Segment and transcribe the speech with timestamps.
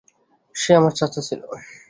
[0.55, 1.41] সে আমার চাচা ছিল।